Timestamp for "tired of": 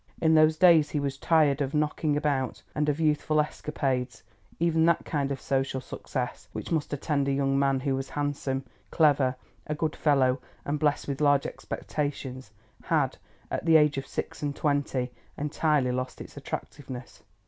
1.19-1.75